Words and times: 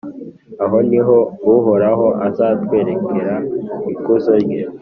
Aho 0.63 0.77
ni 0.89 0.99
ho 1.05 1.17
Uhoraho 1.53 2.07
azatwerekera 2.27 3.35
ikuzo 3.93 4.33
rye, 4.43 4.61